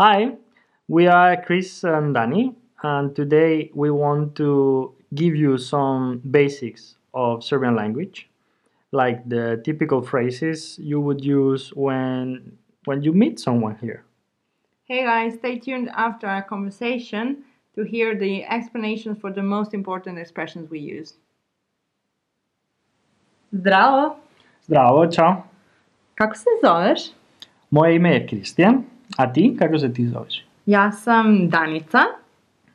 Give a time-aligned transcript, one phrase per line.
[0.00, 0.36] Hi,
[0.86, 7.42] we are Chris and Danny, and today we want to give you some basics of
[7.42, 8.30] Serbian language,
[8.92, 12.52] like the typical phrases you would use when
[12.84, 14.04] when you meet someone here.
[14.84, 17.42] Hey guys, stay tuned after our conversation
[17.74, 21.14] to hear the explanations for the most important expressions we use.
[23.52, 24.16] Zdravo,
[24.62, 25.42] Zdravo, čao.
[26.14, 27.10] kako se zoveš?
[27.70, 28.84] Moje ime je Kristijan,
[29.18, 30.44] a ti, kako se ti zoveš?
[30.66, 31.98] Ja sam Danica.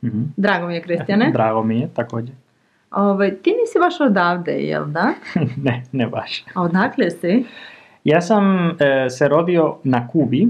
[0.04, 0.22] Mhm.
[0.38, 1.32] Drago mi je, Kristjane.
[1.34, 2.36] Drago mi je, također.
[2.92, 5.14] Ovaj, ti nisi baš odavde, jel da?
[5.66, 6.44] ne, ne baš.
[6.54, 7.46] A odakle si?
[8.04, 10.48] Ja sam e, se rodio na Kubi,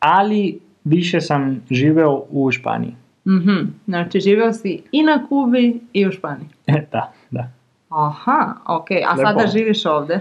[0.00, 2.94] ali više sam živeo u Španiji.
[3.26, 6.48] Mhm, znači živeo si i na Kubi i u Španiji.
[6.92, 7.50] da, da.
[7.88, 8.90] Aha, ok.
[8.90, 9.28] A Lepo.
[9.28, 10.20] sada živiš ovde?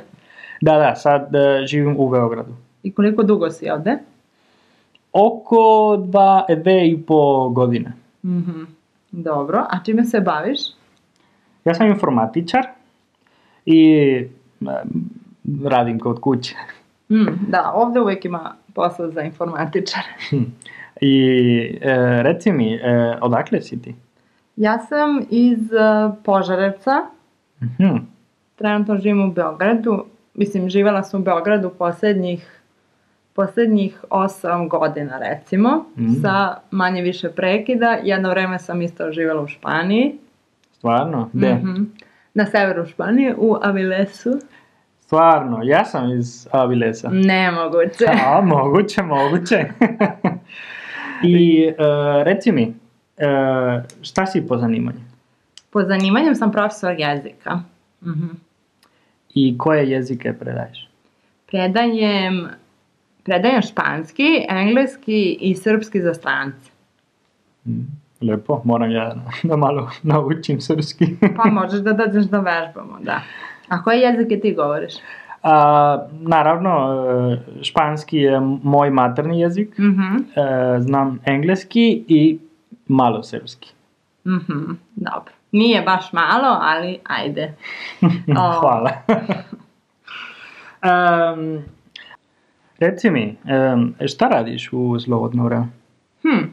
[0.62, 2.53] Da, da, sad e, živim u Beogradu.
[2.84, 3.98] I koliko dugo si ovde?
[5.14, 5.58] Oko
[6.00, 7.94] dva, dve i po godine.
[8.24, 8.64] Mhm,
[9.12, 9.60] dobro.
[9.60, 10.60] A čime se baviš?
[11.66, 12.68] Ja sam informatičar
[13.66, 13.90] i
[14.62, 14.84] e,
[15.64, 16.56] radim kod kuće.
[17.12, 20.02] Mm, da, ovde uvijek ima posla za informatičar.
[21.02, 21.26] I
[21.82, 21.94] e,
[22.24, 22.80] reci mi, e,
[23.22, 23.96] odakle si ti?
[24.56, 26.92] Ja sam iz uh, Požarevca,
[27.62, 27.96] Mhm.
[28.56, 30.06] trenutno živim u Beogradu.
[30.34, 32.59] Mislim, živjela sam u Beogradu posljednjih,
[33.33, 34.30] posljednjih 8
[34.69, 36.13] godina, recimo, Mhm.
[36.13, 37.97] sa manje više prekida.
[38.03, 40.16] Jedno vreme sam isto živjela u Španiji.
[40.72, 41.30] Stvarno?
[41.33, 41.53] Gde?
[41.53, 41.83] Mhm.
[42.33, 44.39] Na severu Španije, u Avilesu.
[45.02, 47.09] Stvarno, ja sam iz Avilesa.
[47.09, 48.05] Nemoguće.
[48.25, 49.66] A, moguće, moguće.
[51.23, 51.73] I e,
[52.23, 52.73] reci mi,
[53.17, 53.25] e,
[54.02, 55.00] šta si po zanimanju?
[55.69, 57.59] Po zanimanju sam profesor jezika.
[58.03, 58.27] Mhm.
[59.31, 60.89] I koje jezike predaješ?
[61.47, 62.47] Predajem,
[63.29, 66.72] predajem španski, engleski i srpski za strance.
[67.66, 67.79] Mm,
[68.22, 71.06] Lepo, moram ja da malo naučim srpski.
[71.38, 73.22] Pa možeš da dođeš da vežbamo, da.
[73.68, 74.94] A koje jezike ti govoriš?
[75.44, 76.72] A, naravno,
[77.31, 82.39] e, španski je moj materni jezik, Mhm, e, znam engleski i
[82.88, 83.73] malo srpski.
[84.25, 85.34] mhm, dobro.
[85.51, 87.53] Nije baš malo, ali ajde.
[88.59, 88.91] Hvala.
[90.81, 91.63] Em,
[92.79, 93.35] reci mi,
[94.07, 95.67] šta radiš u slobodno vreme?
[96.22, 96.45] Hm,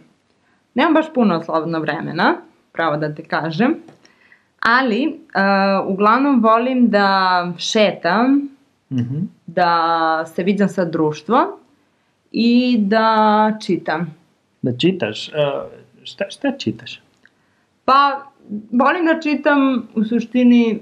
[0.75, 2.35] nemam baš puno slobodno vremena,
[2.73, 3.75] pravo da ti kažem.
[4.61, 7.09] Ali, uh, uglavnom volim da
[7.59, 8.49] šetam,
[8.91, 9.17] Mhm.
[9.47, 9.71] da
[10.27, 11.45] se viđam sa društvom
[12.33, 13.09] i da
[13.61, 14.15] čitam.
[14.63, 15.29] Da čitaš?
[15.29, 15.33] E,
[16.05, 17.03] šta, šta čitaš?
[17.85, 18.23] Pa,
[18.73, 20.81] volim da čitam u suštini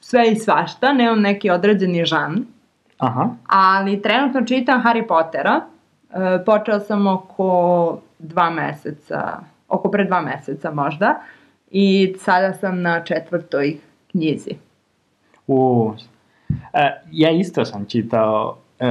[0.00, 2.44] sve i svašta, nemam neki određeni žan,
[3.00, 5.60] Aha, ali trenutno čitam Harry Pottera.
[6.10, 7.48] E, počela sam oko
[8.18, 9.38] dva meseca,
[9.68, 11.14] oko pre dva meseca možda,
[11.70, 13.76] i sada sam na četvrtoj
[14.10, 14.50] knjizi.
[15.46, 15.92] u,
[16.72, 18.86] e, ja isto sam čitao e,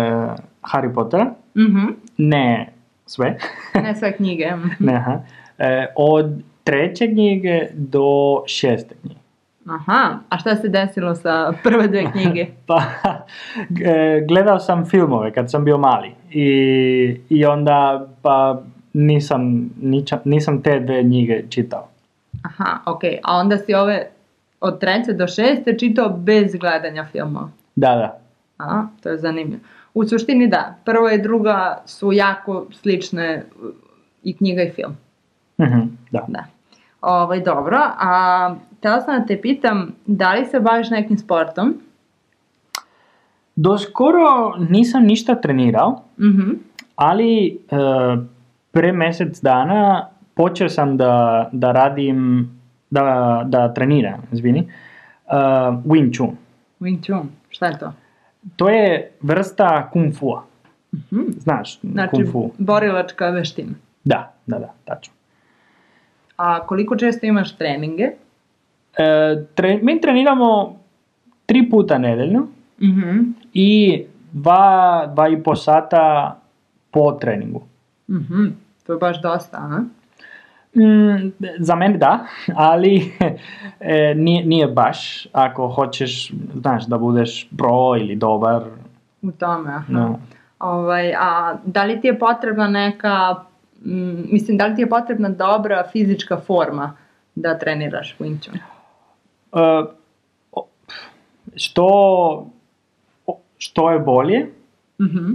[0.64, 1.88] Harry Pottera, Mhm,
[2.18, 2.74] ne
[3.06, 3.38] sve,
[3.84, 4.52] ne sve knjige.
[4.56, 4.70] mhm.
[4.80, 5.20] ne, aha.
[5.58, 9.19] E, od treće knjige do šeste knjige.
[9.70, 12.46] Aha, a šta se desilo sa prve dve knjige?
[12.68, 12.82] Pa,
[14.28, 16.48] gledao sam filmove kad sam bio mali i,
[17.30, 18.62] i onda pa
[18.94, 21.88] nisam, niča- nisam te dve knjige čitao.
[22.44, 23.02] Aha, ok.
[23.24, 24.08] A onda si ove
[24.62, 27.50] od treće do šeste čitao bez gledanja filmova.
[27.76, 28.20] Da, da.
[28.58, 29.62] A, to je zanimljivo.
[29.94, 33.44] U suštini da, prva i druga su jako slične
[34.24, 34.98] i knjiga i film.
[35.62, 35.80] Mhm,
[36.12, 36.26] da.
[36.28, 36.44] Da.
[37.02, 41.74] Ovaj, dobro, a htjela sam da te pitam, da li se baviš nekim sportom?
[43.56, 44.26] Do skoro
[44.60, 46.50] nisam ništa trenirao, Mhm.
[46.96, 47.58] ali e,
[48.72, 51.14] pre mjesec dana počeo sam da,
[51.52, 52.50] da radim,
[52.90, 53.04] da,
[53.46, 54.68] da treniram, izvini, e,
[55.86, 56.32] Wing Chun.
[56.82, 57.94] Wing Chun, šta je to?
[58.56, 60.38] To je vrsta kung fu
[60.94, 61.22] Mhm.
[61.30, 62.52] Znaš, Znači, kung fu.
[62.58, 63.74] borilačka veština.
[64.04, 65.14] Da, da, da, tačno.
[66.40, 68.04] A koliko često imaš treninge?
[68.94, 69.04] E,
[69.54, 70.76] tre- mi treniramo
[71.46, 72.48] tri puta nedeljno
[72.82, 73.20] Mhm.
[73.54, 74.02] i
[74.32, 74.64] dva,
[75.08, 76.36] dva i po sata
[76.92, 77.62] po treningu.
[78.10, 78.46] Mhm.
[78.86, 79.80] To je baš dosta, a?
[80.76, 82.20] Mm, za mene da,
[82.70, 83.12] ali
[83.80, 88.64] e, nije, nije baš ako hoćeš, znaš, da budeš pro ili dobar.
[89.22, 89.86] U tome, aha.
[89.90, 90.20] No.
[90.60, 91.32] Ovaj, a
[91.66, 93.36] da li ti je potrebna neka,
[93.82, 93.92] mm,
[94.32, 96.94] mislim, da li ti je potrebna dobra fizička forma
[97.36, 98.56] da treniraš Wing Chun?
[100.52, 100.66] O-
[101.56, 102.46] što,
[103.58, 104.48] što je bolje,
[105.00, 105.34] Mhm.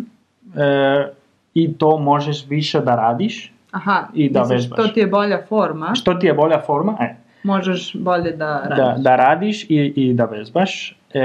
[0.56, 1.08] e,
[1.54, 3.52] i to možeš više da radiš.
[3.70, 4.76] Aha, I da misliš, vežbaš.
[4.78, 6.96] to ti je bolja forma, Što ti je bolja forma?
[7.00, 7.14] E,
[7.44, 8.76] možeš bolje da radiš.
[8.76, 10.96] da, da radiš i, i da vežbaš.
[11.10, 11.24] E,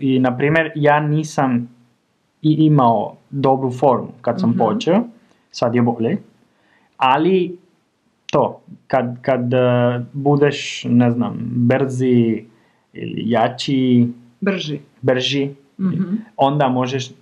[0.00, 1.68] I, na primjer, ja nisam
[2.42, 4.58] i imao dobru formu kad sam Mhm.
[4.58, 5.00] počeo,
[5.50, 6.16] sad je bolje,
[7.06, 7.58] ali
[8.26, 9.58] to, kad, kad e,
[10.12, 12.44] budeš, ne znam, brzi
[12.92, 14.08] ili jači,
[14.40, 14.80] Brži.
[15.02, 16.14] brži, Mhm.
[16.36, 17.12] onda možeš e,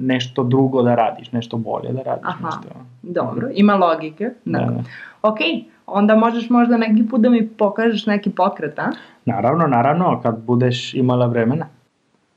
[0.00, 2.24] nešto drugo da radiš, nešto bolje da radiš.
[2.24, 2.46] Aha.
[2.46, 2.74] Nešto.
[3.02, 4.24] Dobro, ima logike.
[4.44, 4.82] Da, Dakle, da.
[5.22, 5.38] Ok,
[5.86, 8.90] onda možeš možda neki put da mi pokažeš neki pokret, a?
[9.24, 11.66] Naravno, naravno, kad budeš imala vremena.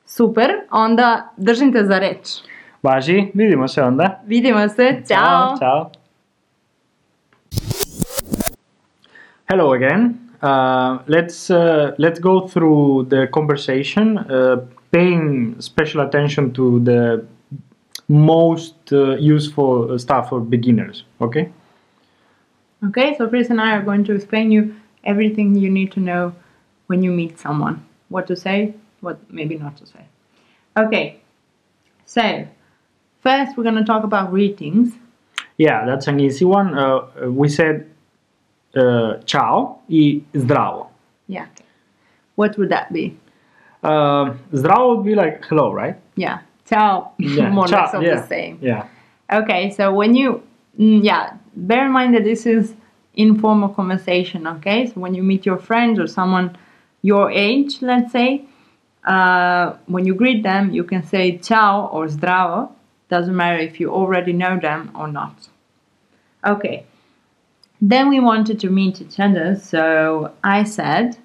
[0.05, 2.27] Super, onda držim te za reč.
[2.83, 4.21] Važi, vidimo se onda.
[4.25, 5.57] Vidimo se, ciao!
[5.57, 5.89] Ciao.
[9.53, 10.31] Hello again.
[10.41, 17.23] Uh, let's uh, let's go through the conversation, uh, paying special attention to the
[18.07, 21.03] most uh, useful stuff for beginners.
[21.21, 21.51] Okay.
[22.87, 26.33] Okay, so Chris and I are going to explain you everything you need to know
[26.87, 27.85] when you meet someone.
[28.09, 30.03] What to say, what maybe not to say.
[30.75, 31.21] Okay,
[32.07, 32.47] so
[33.21, 34.95] first we're going to talk about greetings.
[35.57, 36.75] Yeah, that's an easy one.
[36.75, 37.92] Uh, we said
[38.75, 40.87] uh, ciao i zdravo.
[41.27, 41.47] Yeah.
[42.35, 43.17] What would that be?
[43.83, 45.95] Uh, zdravo would be like hello, right?
[46.15, 46.39] Yeah.
[46.65, 47.11] Ciao.
[47.17, 48.57] Yeah, More or ciao, less of yeah, the same.
[48.61, 48.87] Yeah.
[49.31, 50.43] Okay, so when you,
[50.79, 52.73] mm, yeah, bear in mind that this is
[53.15, 54.87] informal conversation, okay?
[54.87, 56.57] So when you meet your friends or someone
[57.01, 58.45] your age, let's say,
[59.05, 62.71] uh, when you greet them, you can say ciao or zdravo.
[63.09, 65.49] Doesn't matter if you already know them or not.
[66.45, 66.85] Okay.
[67.89, 71.17] Then we wanted to meet each other, so I said,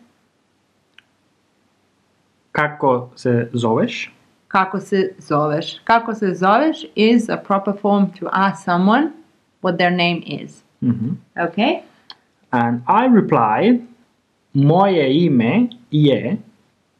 [2.52, 4.10] Kako se zoveš?
[4.49, 5.78] kako se zoveš?
[5.84, 9.10] Kako se zoveš is a proper form to ask someone
[9.62, 10.62] what their name is.
[10.82, 11.16] Mhm.
[11.37, 11.82] Okay?
[12.50, 13.81] And I replied,
[14.54, 16.37] moje ime je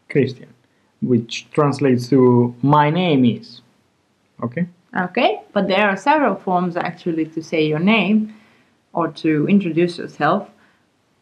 [0.09, 0.53] Kristijan,
[1.01, 3.63] which translates to my name is.
[4.43, 4.67] Okay?
[5.05, 8.35] Okay, but there are several forms actually to say your name
[8.93, 10.49] or to introduce yourself.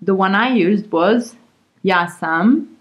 [0.00, 1.36] The one I used was
[1.82, 2.76] Ja sam.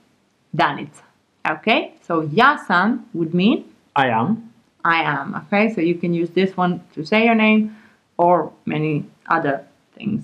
[1.48, 3.66] Okay, so Ja sam would mean
[3.96, 4.52] I am.
[4.84, 5.36] I am.
[5.36, 7.76] Okay, so you can use this one to say your name
[8.18, 9.66] or many other
[9.96, 10.24] things.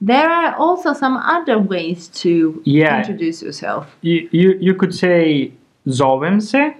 [0.00, 2.98] There are also some other ways to Yeah.
[2.98, 3.96] introduce yourself.
[4.02, 5.52] You, you, you could say
[5.88, 6.76] zovem se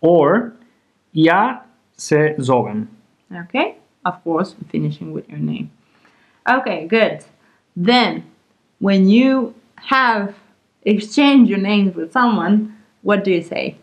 [0.00, 0.52] or
[1.12, 1.60] ja
[1.96, 2.86] se zovem.
[3.32, 5.70] Okay, of course, finishing with your name.
[6.48, 7.24] Okay, good.
[7.76, 8.24] Then,
[8.78, 10.34] when you have
[10.82, 13.76] exchanged your names with someone, what do you say?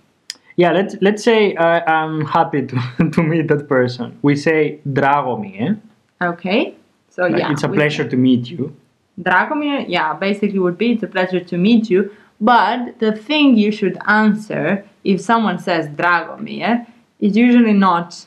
[0.56, 4.20] Yeah, let's, let's say I, I'm happy to, to meet that person.
[4.22, 5.80] We say Dragomir.
[6.22, 6.26] Eh?
[6.26, 6.76] Okay,
[7.10, 8.76] so Like, yeah, it's a pleasure to meet you.
[9.20, 12.16] Dragomir, yeah, basically would be it's a pleasure to meet you.
[12.40, 16.86] But the thing you should answer if someone says Dragomir eh,
[17.20, 18.26] is usually not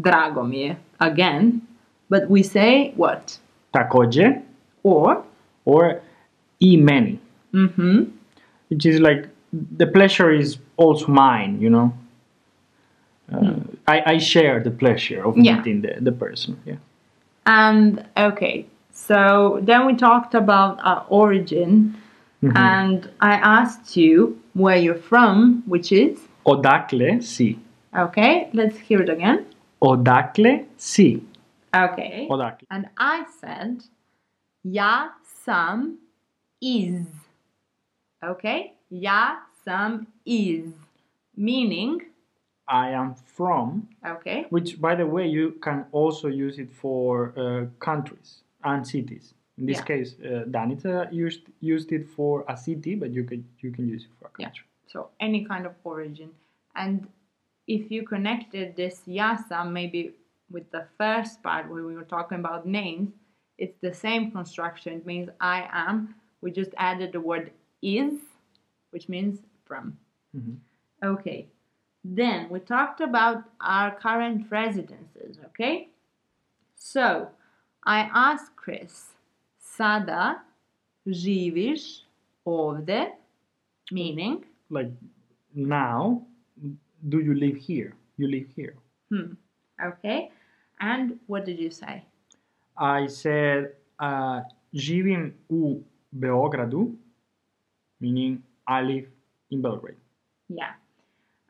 [0.00, 1.66] Dragomir again,
[2.08, 3.38] but we say what?
[3.74, 4.40] Takođe
[4.84, 5.16] Or,
[5.64, 6.00] or
[6.60, 7.18] i meni.
[7.52, 8.02] mm-hmm,
[8.70, 9.28] which is like
[9.78, 11.92] the pleasure is also mine you know
[13.32, 13.54] uh,
[13.88, 15.56] I, I share the pleasure of Yeah.
[15.56, 16.76] meeting the, the person yeah
[17.46, 21.94] And okay, so then we talked about our origin,
[22.56, 24.14] and I asked you
[24.54, 27.58] where you're from, which is odakle si
[28.04, 28.48] okay.
[28.54, 29.38] Let's hear it again.
[29.82, 31.22] odakle si
[31.74, 32.28] Okay,
[32.70, 33.84] and I said,
[34.62, 35.98] "Ja sam
[36.60, 37.06] iz."
[38.22, 40.72] Okay, ja sam iz,
[41.36, 42.00] meaning
[42.68, 47.66] I am from okay, which by the way you can also use it for uh,
[47.78, 49.84] countries and cities in this Yeah.
[49.84, 54.04] case uh, Danica used used it for a city but you could you can use
[54.04, 54.46] it for a Yeah.
[54.46, 56.30] country so any kind of origin.
[56.76, 57.08] And
[57.66, 60.12] if you connected this yasa maybe
[60.54, 63.10] with the first part where we were talking about names,
[63.58, 64.94] it's the same construction.
[64.94, 66.14] It means I am.
[66.40, 67.50] We just added the word
[67.82, 68.14] is,
[68.90, 69.98] which means from.
[70.36, 70.56] Mhm.
[71.02, 71.48] Okay.
[72.04, 75.88] Then we talked about our current residences, okay?
[76.76, 77.30] So
[77.84, 79.12] I asked Chris,
[79.58, 80.42] Sada
[81.06, 81.84] živiš
[82.46, 83.00] ovde,
[83.92, 84.92] meaning like
[85.54, 86.24] now
[87.08, 88.74] do you live here you live here
[89.10, 89.34] Hmm.
[89.90, 90.30] Okay.
[90.80, 92.04] And what did you say?
[92.76, 94.40] I said uh,
[94.74, 95.82] živim u
[96.18, 96.94] Beogradu,
[98.00, 99.06] meaning I live
[99.50, 99.96] in Belgrade.
[100.48, 100.74] Yeah.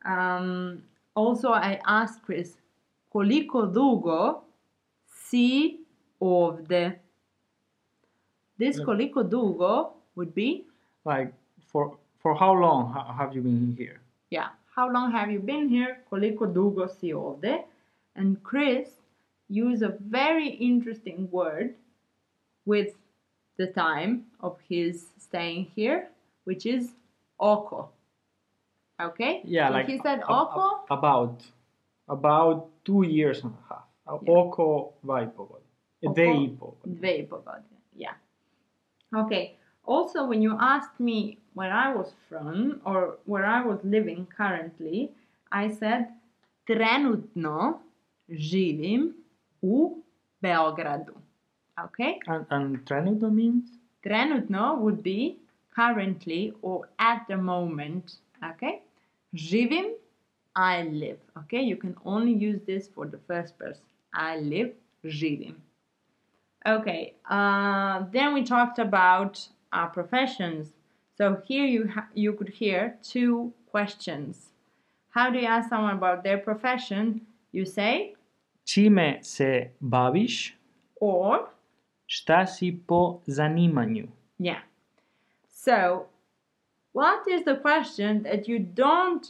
[0.05, 0.83] Um,
[1.15, 2.57] also, I asked Chris,
[3.11, 4.43] koliko dugo
[5.07, 5.79] si
[6.21, 6.99] ovde.
[8.57, 10.65] This koliko dugo would be,
[11.05, 11.33] Like
[11.67, 13.99] for for how long have you been here?
[14.29, 16.01] yeah, how long have you been here?
[16.09, 17.63] Koliko dugo si ovde?
[18.15, 18.89] And Chris
[19.49, 21.75] used a very interesting word
[22.65, 22.95] with
[23.57, 26.09] the time of his staying here,
[26.43, 26.91] which is
[27.39, 27.89] oko.
[29.01, 29.41] Okay?
[29.43, 30.85] Yeah, so like he said oko.
[30.89, 31.43] about
[32.07, 33.83] about two years and a half.
[34.05, 34.33] Yeah.
[34.33, 35.71] Oko dva i po godine.
[36.03, 36.95] Oko Dve i po godine.
[36.95, 37.77] Dve i po godine.
[37.95, 38.15] Yeah.
[39.13, 39.57] Okay.
[39.87, 45.11] Also, when you asked me where I was from or where I was living currently,
[45.51, 46.05] I said
[46.65, 47.79] trenutno
[48.29, 49.13] živim
[49.73, 50.03] u
[50.43, 51.15] Beogradu.
[51.85, 52.19] Okay?
[52.27, 53.69] And, and trenutno means?
[54.05, 55.37] Trenutno would be
[55.75, 58.17] currently or at the moment.
[58.51, 58.81] Okay?
[59.35, 59.87] Živim,
[60.55, 61.19] I live.
[61.39, 61.61] Okay?
[61.61, 63.83] You can only use this for the first person.
[64.13, 64.71] I live,
[65.03, 65.55] živim.
[66.67, 70.73] Okay, uh, then we talked about our professions.
[71.15, 74.49] So here you you could hear two questions.
[75.09, 77.21] How do you ask someone about their profession?
[77.51, 78.15] You say
[78.65, 80.57] Čime se baviš?
[81.01, 81.37] or
[82.07, 84.07] Šta si po zanimanju?
[84.39, 84.61] yeah.
[85.49, 86.05] So,
[86.93, 89.25] what is the question that you don't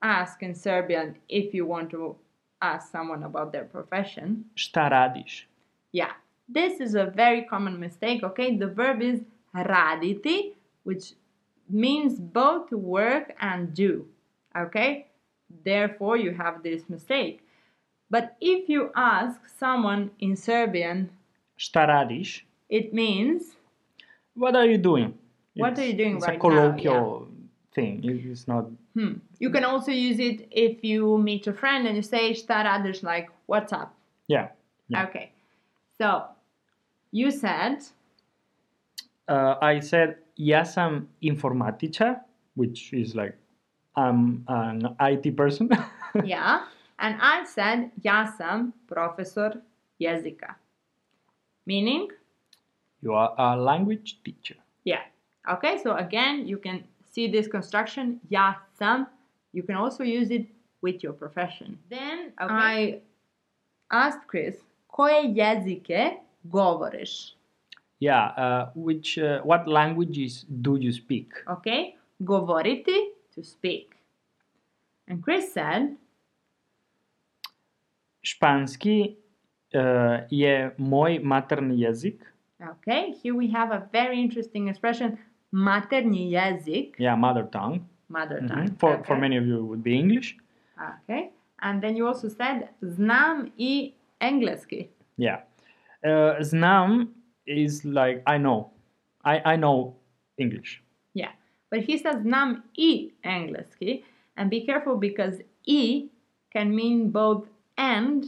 [0.00, 2.16] ask in Serbian if you want to
[2.60, 4.44] ask someone about their profession?
[4.54, 5.46] Šta radiš?
[5.92, 6.12] Yeah,
[6.54, 8.56] this is a very common mistake, okay?
[8.56, 9.20] The verb is
[9.54, 11.12] raditi, which
[11.68, 14.06] means both to work and do,
[14.56, 15.06] okay?
[15.64, 17.43] Therefore, you have this mistake.
[18.14, 21.08] But if you ask someone in Serbian,
[21.56, 22.44] Šta radiš?
[22.68, 23.42] it means,
[24.36, 25.14] What are you doing?
[25.56, 26.50] What are you doing it's right a now?
[26.50, 27.26] colloquial
[27.74, 28.00] thing.
[28.04, 28.64] It's not.
[28.94, 29.12] hmm.
[29.40, 33.02] You can also use it if you meet a friend and you say, šta radiš,
[33.02, 33.90] like, what's up?
[34.28, 34.48] Yeah.
[34.88, 35.08] Yeah.
[35.08, 35.30] Okay.
[35.98, 36.22] So,
[37.12, 37.78] you said,
[39.28, 42.20] Uh, I said ja sam informatičar,
[42.54, 43.34] which is like
[43.96, 45.68] I'm an IT person.
[46.24, 46.58] yeah.
[46.98, 49.62] And I said, ja sam profesor
[50.00, 50.54] jezika.
[51.66, 52.08] Meaning,
[53.02, 54.56] you are a language teacher.
[54.84, 55.02] yeah.
[55.48, 59.06] Okay, so again, you can see this construction, ja sam.
[59.52, 60.46] You can also use it
[60.82, 61.78] with your profession.
[61.90, 63.00] Then I
[63.90, 64.56] asked Chris,
[64.88, 67.34] koje jezike govoriš?
[68.00, 68.32] Yeah.
[68.36, 71.32] Uh, which uh, what languages do you speak?
[71.48, 73.96] Okay, govoriti, to speak.
[75.08, 75.96] And Chris said,
[78.24, 79.16] Španski
[79.74, 79.80] uh,
[80.30, 82.24] je moj materni jezik.
[82.70, 85.18] okay, here we have a very interesting expression,
[85.52, 86.94] materni jezik.
[86.98, 87.80] Yeah, mother tongue.
[88.08, 88.48] mother Mhm.
[88.48, 88.68] tongue.
[88.78, 89.02] For okay.
[89.06, 90.36] for many of you, it would be English.
[91.02, 91.30] Okay.
[91.58, 94.88] And then you also said znam i engleski.
[95.16, 95.40] Yeah.
[96.04, 97.08] Uh, znam
[97.46, 98.70] is like I know.
[99.24, 99.94] I I know
[100.38, 100.82] English.
[101.14, 101.32] Yeah.
[101.70, 104.02] But he says znam i engleski.
[104.36, 106.08] And be careful because i
[106.52, 108.24] can mean both and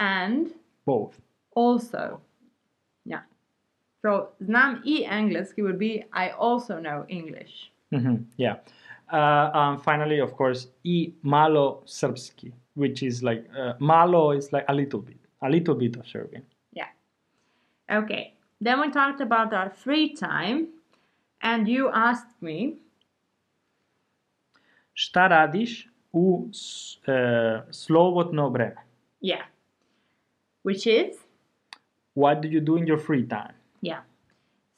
[0.00, 0.46] and
[0.86, 1.14] Both.
[1.56, 2.20] also.
[3.04, 3.22] Yeah.
[4.02, 7.70] So znam i engleski would be I also know English.
[7.92, 8.56] Mhm, Yeah.
[9.12, 14.64] Uh, um, finally, of course, i malo srpski, which is like uh, malo is like
[14.68, 16.42] a little bit, a little bit of Serbian.
[16.72, 16.88] Yeah.
[18.02, 18.32] Okay.
[18.64, 20.66] Then we talked about our free time.
[21.40, 22.72] And you asked me,
[24.94, 28.80] Šta radiš u uh, slobodno vreme?
[29.20, 29.44] yeah,
[30.64, 31.26] which is
[32.16, 33.52] What do you do in your free time?
[33.82, 34.00] Yeah.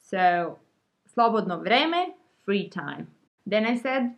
[0.03, 0.59] So,
[1.07, 3.07] slobodno vreme, free time.
[3.47, 4.13] Then I said,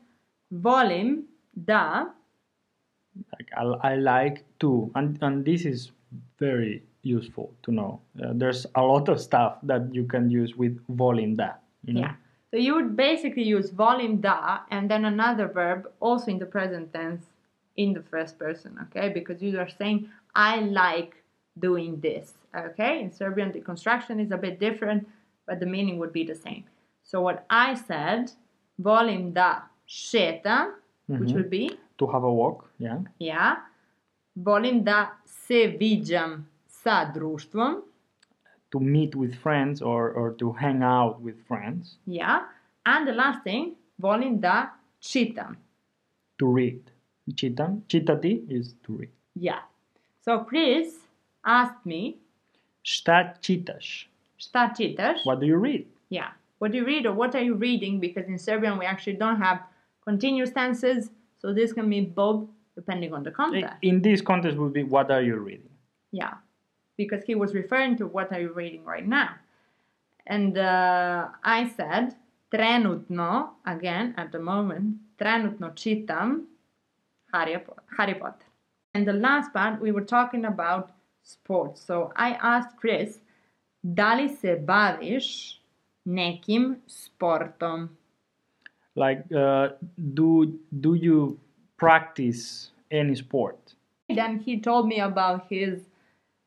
[0.52, 2.08] volim da,
[3.34, 5.92] Like I, I like to, and and this is
[6.40, 8.02] very useful to know.
[8.18, 11.52] Uh, there's a lot of stuff that you can use with volim da.
[11.86, 12.02] You know?
[12.02, 12.16] yeah.
[12.52, 16.92] So you would basically use volim da and then another verb also in the present
[16.94, 17.24] tense
[17.78, 19.10] in the first person, okay?
[19.10, 21.16] Because you are saying, I like
[21.58, 23.02] doing this, okay?
[23.02, 25.08] In Serbian, the construction is a bit different,
[25.48, 26.64] but the meaning would be the same.
[27.04, 28.32] So what I said,
[28.82, 30.66] volim da šetam,
[31.08, 31.36] which Mhm.
[31.36, 33.00] would be To have a walk, yeah.
[33.20, 33.56] Yeah.
[34.36, 37.82] Volim da se viđam sa društvom.
[38.72, 41.98] To meet with friends or, or to hang out with friends.
[42.06, 42.40] Yeah.
[42.86, 44.68] And the last thing, volim da
[45.02, 45.56] čitam.
[46.40, 46.80] To read.
[47.34, 47.82] Čitam.
[47.88, 49.10] Čitati is to read.
[49.36, 49.60] Yeah.
[50.22, 50.96] So Chris
[51.46, 52.16] asked me,
[52.84, 54.08] Šta čitaš?
[54.38, 55.24] šta čitaš?
[55.26, 55.86] What do you read?
[56.10, 56.30] Yeah.
[56.60, 58.00] What do you read or what are you reading?
[58.00, 59.60] Because in Serbian we actually don't have
[60.06, 61.10] continuous tenses.
[61.40, 63.74] So this can be both depending on the context.
[63.82, 65.70] In this context would be what are you reading?
[66.12, 66.34] Yeah,
[66.98, 69.36] because he was referring to what are you reading right now.
[70.26, 72.16] And uh, I said,
[72.54, 76.46] trenutno, again, at the moment, trenutno čitam
[77.34, 77.58] Harry,
[77.98, 78.46] Harry Potter.
[78.94, 80.92] And the last part, we were talking about
[81.24, 81.82] sports.
[81.82, 83.20] So I asked Chris,
[83.84, 85.58] da li se baviš
[86.06, 87.90] nekim sportom?
[88.96, 91.40] Like, uh, do do you
[91.78, 93.76] practice any sport?
[94.10, 95.80] Then he told me about his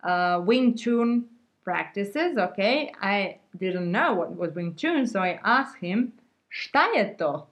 [0.05, 1.25] uh, Wing Chun
[1.65, 2.37] practices.
[2.39, 6.13] Okay, I didn't know what was Wing Chun, so I asked him,
[6.49, 7.47] "Šta je to?"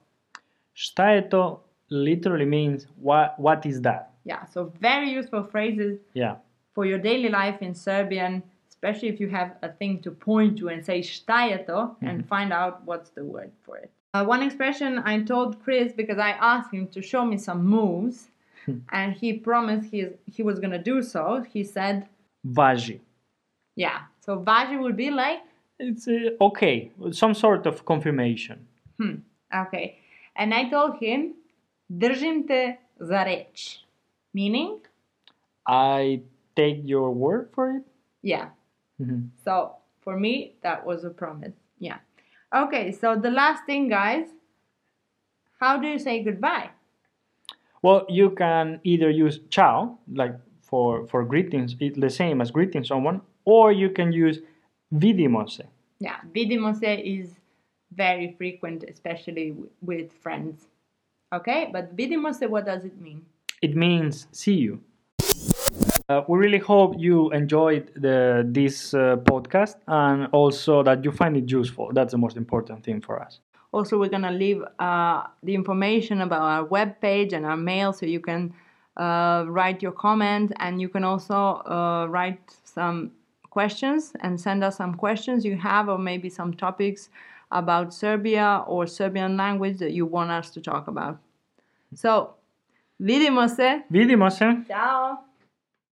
[0.73, 4.11] Šta je to literally means what what is that?
[4.25, 6.35] Yeah, so very useful phrases Yeah.
[6.73, 10.69] for your daily life in Serbian, especially if you have a thing to point to
[10.69, 13.89] and say "Šta je to?" and find out what's the word for it.
[14.15, 18.29] Uh, one expression I told Chris because I asked him to show me some moves,
[18.91, 21.43] and he promised he he was gonna do so.
[21.53, 22.07] He said,
[22.43, 22.99] Važi.
[23.75, 25.41] "Yeah." So važi would be like
[25.79, 26.91] It's uh, okay.
[27.11, 28.57] Some sort of confirmation.
[28.97, 29.15] Hmm,
[29.65, 29.97] okay.
[30.35, 31.33] And I told him,
[31.89, 33.79] držim te za reč.
[34.33, 34.79] Meaning,
[35.67, 36.21] I
[36.55, 37.83] take your word for it.
[38.21, 38.49] yeah.
[38.99, 39.29] Mhm.
[39.43, 41.53] So for me, that was a promise.
[41.79, 41.97] Yeah.
[42.53, 44.27] Okay, so the last thing, guys,
[45.59, 46.69] how do you say goodbye?
[47.81, 50.35] Well, you can either use ciao, like
[50.73, 54.39] for for greetings, it's the same as greeting someone, or you can use
[54.91, 55.65] vidimo se.
[55.99, 57.27] Yeah, vidimo se is
[57.91, 59.55] very frequent, especially
[59.89, 60.55] with friends.
[61.31, 63.21] Okay, but vidimo se, what does it mean?
[63.61, 64.81] It means see you.
[66.09, 71.37] Uh, we really hope you enjoyed the, this uh, podcast and also that you find
[71.37, 71.91] it useful.
[71.93, 73.39] That's the most important thing for us.
[73.71, 78.19] Also, we're gonna leave uh, the information about our webpage and our mail, so you
[78.19, 78.53] can
[78.97, 83.11] uh, write your comment, and you can also uh, write some
[83.49, 87.09] questions and send us some questions you have, or maybe some topics
[87.51, 91.19] about Serbia or Serbian language that you want us to talk about.
[91.93, 92.33] So,
[92.99, 93.83] vidimo se.
[93.91, 94.63] Vidimo se!
[94.67, 95.32] Ciao.